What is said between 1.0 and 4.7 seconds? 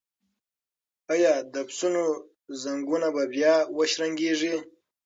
ایا د پسونو زنګونه به بیا وشرنګیږي؟